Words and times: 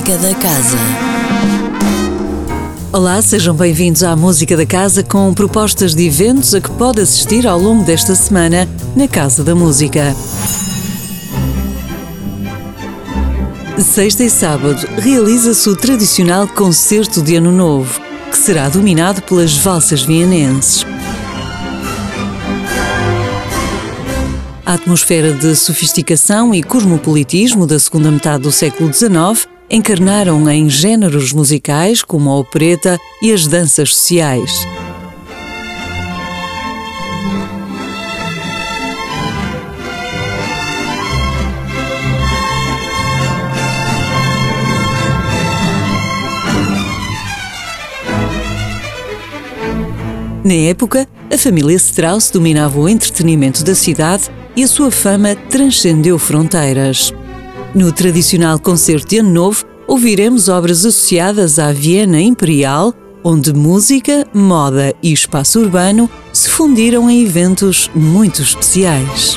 Música 0.00 0.16
da 0.16 0.34
Casa. 0.34 0.78
Olá, 2.90 3.20
sejam 3.20 3.54
bem-vindos 3.54 4.02
à 4.02 4.16
Música 4.16 4.56
da 4.56 4.64
Casa 4.64 5.02
com 5.02 5.34
propostas 5.34 5.94
de 5.94 6.06
eventos 6.06 6.54
a 6.54 6.60
que 6.60 6.70
pode 6.70 7.02
assistir 7.02 7.46
ao 7.46 7.58
longo 7.58 7.84
desta 7.84 8.14
semana 8.14 8.66
na 8.96 9.06
Casa 9.06 9.44
da 9.44 9.54
Música. 9.54 10.16
Sexta 13.78 14.24
e 14.24 14.30
sábado 14.30 14.88
realiza-se 14.96 15.68
o 15.68 15.76
tradicional 15.76 16.48
concerto 16.48 17.20
de 17.20 17.36
Ano 17.36 17.52
Novo, 17.52 18.00
que 18.30 18.38
será 18.38 18.70
dominado 18.70 19.20
pelas 19.20 19.54
valsas 19.58 20.00
vienenses. 20.00 20.86
A 24.64 24.72
atmosfera 24.72 25.34
de 25.34 25.54
sofisticação 25.54 26.54
e 26.54 26.62
cosmopolitismo 26.62 27.66
da 27.66 27.78
segunda 27.78 28.10
metade 28.10 28.44
do 28.44 28.50
século 28.50 28.90
XIX 28.90 29.59
encarnaram 29.70 30.48
em 30.50 30.68
géneros 30.68 31.32
musicais 31.32 32.02
como 32.02 32.28
a 32.30 32.36
opereta 32.36 32.98
e 33.22 33.32
as 33.32 33.46
danças 33.46 33.94
sociais. 33.94 34.66
Na 50.42 50.54
época, 50.54 51.06
a 51.32 51.38
família 51.38 51.76
Strauss 51.76 52.30
dominava 52.30 52.80
o 52.80 52.88
entretenimento 52.88 53.62
da 53.62 53.74
cidade 53.74 54.24
e 54.56 54.64
a 54.64 54.66
sua 54.66 54.90
fama 54.90 55.36
transcendeu 55.48 56.18
fronteiras. 56.18 57.14
No 57.72 57.92
tradicional 57.92 58.58
concerto 58.58 59.06
de 59.06 59.18
Ano 59.18 59.30
Novo, 59.30 59.64
ouviremos 59.90 60.48
obras 60.48 60.86
associadas 60.86 61.58
à 61.58 61.72
Viena 61.72 62.20
Imperial, 62.20 62.94
onde 63.24 63.52
música, 63.52 64.24
moda 64.32 64.94
e 65.02 65.12
espaço 65.12 65.58
urbano 65.58 66.08
se 66.32 66.48
fundiram 66.48 67.10
em 67.10 67.24
eventos 67.24 67.90
muito 67.92 68.40
especiais. 68.40 69.36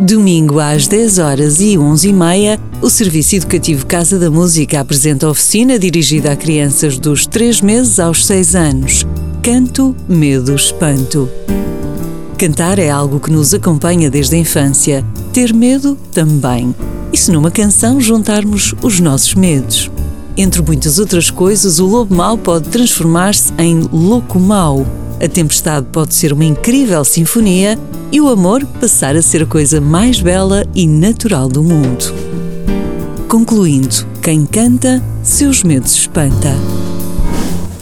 Domingo 0.00 0.58
às 0.58 0.88
10 0.88 1.18
horas 1.18 1.60
e 1.60 1.76
11 1.76 2.08
e 2.08 2.12
meia, 2.14 2.58
o 2.80 2.88
Serviço 2.88 3.36
Educativo 3.36 3.84
Casa 3.84 4.18
da 4.18 4.30
Música 4.30 4.80
apresenta 4.80 5.28
oficina 5.28 5.78
dirigida 5.78 6.32
a 6.32 6.36
crianças 6.36 6.96
dos 6.96 7.26
3 7.26 7.60
meses 7.60 8.00
aos 8.00 8.24
6 8.24 8.54
anos. 8.56 9.06
Canto, 9.42 9.94
Medo, 10.08 10.54
Espanto. 10.54 11.28
Cantar 12.38 12.78
é 12.78 12.88
algo 12.88 13.20
que 13.20 13.30
nos 13.30 13.52
acompanha 13.52 14.10
desde 14.10 14.36
a 14.36 14.38
infância. 14.38 15.04
Ter 15.34 15.52
medo 15.52 15.98
também. 16.12 16.74
E 17.12 17.18
se 17.18 17.30
numa 17.30 17.50
canção 17.50 18.00
juntarmos 18.00 18.74
os 18.80 19.00
nossos 19.00 19.34
medos? 19.34 19.90
Entre 20.34 20.62
muitas 20.62 20.98
outras 20.98 21.30
coisas, 21.30 21.78
o 21.78 21.84
lobo 21.84 22.14
mau 22.14 22.38
pode 22.38 22.70
transformar-se 22.70 23.52
em 23.58 23.86
louco 23.92 24.40
mau. 24.40 24.86
A 25.22 25.28
tempestade 25.28 25.86
pode 25.92 26.14
ser 26.14 26.32
uma 26.32 26.46
incrível 26.46 27.04
sinfonia 27.04 27.78
e 28.10 28.18
o 28.22 28.28
amor 28.28 28.64
passar 28.80 29.14
a 29.14 29.20
ser 29.20 29.42
a 29.42 29.46
coisa 29.46 29.78
mais 29.78 30.18
bela 30.18 30.64
e 30.74 30.86
natural 30.86 31.46
do 31.46 31.62
mundo. 31.62 32.14
Concluindo, 33.28 34.06
quem 34.22 34.46
canta, 34.46 35.02
seus 35.22 35.62
medos 35.62 35.94
espanta. 35.94 36.56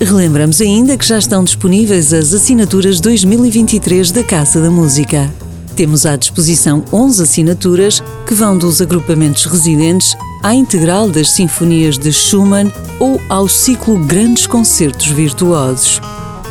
Relembramos 0.01 0.61
ainda 0.61 0.97
que 0.97 1.07
já 1.07 1.17
estão 1.17 1.45
disponíveis 1.45 2.13
as 2.13 2.35
assinaturas 2.35 3.01
2023 3.01 4.11
da 4.11 4.25
Casa 4.25 4.61
da 4.61 4.71
Música. 4.71 5.33
Temos 5.77 6.07
à 6.07 6.17
disposição 6.17 6.85
11 6.93 7.23
assinaturas 7.23 8.03
que 8.27 8.35
vão 8.35 8.59
dos 8.59 8.83
agrupamentos 8.83 9.45
residentes 9.45 10.17
à 10.43 10.55
integral 10.57 11.09
das 11.09 11.31
sinfonias 11.31 11.97
de 11.99 12.13
Schumann 12.13 12.73
ou 12.99 13.21
ao 13.29 13.47
ciclo 13.47 13.97
Grandes 13.97 14.49
Concertos 14.49 15.07
Virtuosos. 15.07 16.01